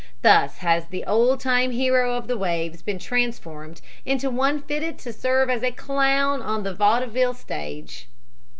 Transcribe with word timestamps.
Thus 0.23 0.57
has 0.57 0.87
the 0.87 1.05
old 1.05 1.39
time 1.41 1.69
hero 1.69 2.15
of 2.15 2.25
the 2.27 2.35
waves 2.35 2.81
been 2.81 2.97
transformed 2.97 3.81
into 4.03 4.31
one 4.31 4.63
fitted 4.63 4.97
to 4.97 5.13
serve 5.13 5.47
as 5.47 5.61
a 5.61 5.69
clown 5.71 6.41
of 6.41 6.63
the 6.63 6.73
vaudeville 6.73 7.35
stage. 7.35 8.07